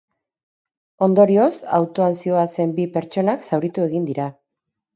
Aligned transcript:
Ondorioz, 1.07 1.51
autoan 1.81 2.17
zihoazen 2.23 2.73
bi 2.81 2.89
pertsonak 2.99 3.47
zauritu 3.53 3.87
egin 3.93 4.13
dira. 4.13 4.31